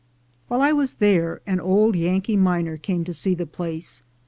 While 0.47 0.61
I 0.63 0.71
was 0.71 0.93
there, 0.93 1.41
an 1.45 1.59
old 1.59 1.95
Yankee 1.95 2.35
miner 2.35 2.75
came 2.75 3.03
to 3.03 3.13
see 3.13 3.35
the 3.35 3.45
place. 3.45 4.01